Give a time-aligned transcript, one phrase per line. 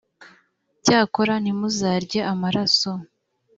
[0.83, 2.91] cyakora, ntimuzarye amaraso: